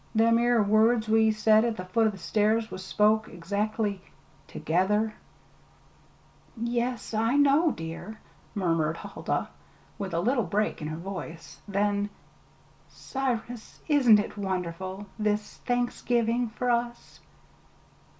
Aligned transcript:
Them 0.15 0.39
'ere 0.39 0.63
words 0.63 1.07
we 1.07 1.29
said 1.29 1.63
at 1.63 1.77
the 1.77 1.85
foot 1.85 2.07
of 2.07 2.13
the 2.13 2.17
stairs 2.17 2.71
was 2.71 2.83
spoke 2.83 3.27
exactly 3.29 4.01
together!" 4.47 5.13
"Yes, 6.57 7.13
I 7.13 7.35
know, 7.35 7.69
dear," 7.69 8.17
murmured 8.55 8.97
Huldah, 8.97 9.49
with 9.99 10.15
a 10.15 10.19
little 10.19 10.43
break 10.43 10.81
in 10.81 10.87
her 10.87 10.97
voice. 10.97 11.61
Then: 11.67 12.09
"Cyrus, 12.89 13.79
ain't 13.89 14.19
it 14.19 14.39
wonderful 14.39 15.05
this 15.19 15.57
Thanksgiving, 15.67 16.49
for 16.49 16.71
us?" 16.71 17.19